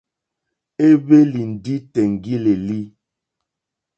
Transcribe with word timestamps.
Éhwélì 0.87 1.41
ndí 1.53 1.75
tèŋɡí!lélí. 1.93 2.79